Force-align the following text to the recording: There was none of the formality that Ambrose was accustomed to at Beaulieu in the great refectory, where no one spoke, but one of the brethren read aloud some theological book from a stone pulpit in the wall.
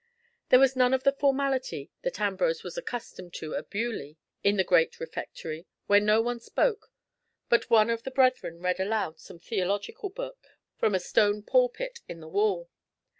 There 0.49 0.57
was 0.59 0.75
none 0.75 0.95
of 0.95 1.03
the 1.03 1.11
formality 1.11 1.91
that 2.01 2.19
Ambrose 2.19 2.63
was 2.63 2.75
accustomed 2.75 3.35
to 3.35 3.55
at 3.55 3.69
Beaulieu 3.69 4.15
in 4.43 4.57
the 4.57 4.63
great 4.63 4.99
refectory, 4.99 5.67
where 5.85 5.99
no 5.99 6.23
one 6.23 6.39
spoke, 6.39 6.91
but 7.49 7.69
one 7.69 7.91
of 7.91 8.01
the 8.01 8.09
brethren 8.09 8.61
read 8.61 8.79
aloud 8.79 9.19
some 9.19 9.37
theological 9.37 10.09
book 10.09 10.39
from 10.75 10.95
a 10.95 10.99
stone 10.99 11.43
pulpit 11.43 11.99
in 12.09 12.19
the 12.19 12.27
wall. 12.27 12.67